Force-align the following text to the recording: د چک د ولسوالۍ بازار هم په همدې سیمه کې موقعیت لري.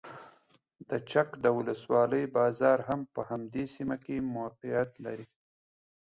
د 0.89 0.91
چک 1.11 1.29
د 1.43 1.45
ولسوالۍ 1.57 2.23
بازار 2.37 2.79
هم 2.89 3.01
په 3.13 3.21
همدې 3.29 3.65
سیمه 3.75 3.97
کې 4.03 4.15
موقعیت 4.35 4.91
لري. 5.05 5.27